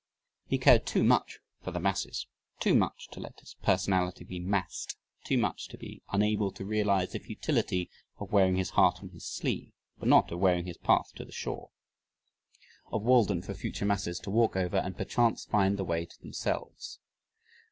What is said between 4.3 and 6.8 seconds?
"massed"; too much to be unable to